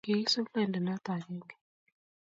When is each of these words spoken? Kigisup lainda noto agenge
Kigisup 0.05 0.47
lainda 0.55 0.79
noto 0.85 1.09
agenge 1.17 1.53